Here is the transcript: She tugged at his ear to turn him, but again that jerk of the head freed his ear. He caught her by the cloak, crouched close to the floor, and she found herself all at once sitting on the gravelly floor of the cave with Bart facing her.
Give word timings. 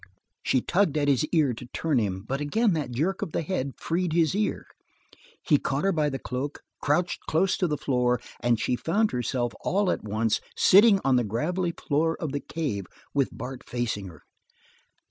She 0.41 0.61
tugged 0.61 0.97
at 0.97 1.07
his 1.07 1.25
ear 1.25 1.53
to 1.53 1.67
turn 1.67 1.99
him, 1.99 2.25
but 2.27 2.41
again 2.41 2.73
that 2.73 2.89
jerk 2.89 3.21
of 3.21 3.33
the 3.33 3.43
head 3.43 3.73
freed 3.77 4.13
his 4.13 4.33
ear. 4.33 4.65
He 5.45 5.59
caught 5.59 5.83
her 5.83 5.91
by 5.91 6.09
the 6.09 6.17
cloak, 6.17 6.63
crouched 6.81 7.19
close 7.29 7.55
to 7.57 7.67
the 7.67 7.77
floor, 7.77 8.19
and 8.39 8.59
she 8.59 8.75
found 8.75 9.11
herself 9.11 9.53
all 9.61 9.91
at 9.91 10.03
once 10.03 10.41
sitting 10.57 10.99
on 11.05 11.17
the 11.17 11.23
gravelly 11.23 11.73
floor 11.79 12.17
of 12.19 12.31
the 12.31 12.39
cave 12.39 12.87
with 13.13 13.29
Bart 13.31 13.61
facing 13.63 14.07
her. 14.07 14.23